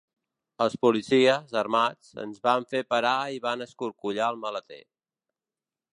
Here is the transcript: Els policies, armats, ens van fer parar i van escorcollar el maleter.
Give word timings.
Els 0.63 0.75
policies, 0.85 1.53
armats, 1.61 2.09
ens 2.25 2.41
van 2.49 2.67
fer 2.73 2.83
parar 2.95 3.15
i 3.37 3.39
van 3.47 3.65
escorcollar 3.67 4.31
el 4.37 4.45
maleter. 4.47 4.83